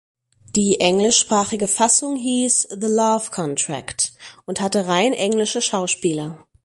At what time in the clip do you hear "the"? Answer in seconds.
2.71-2.87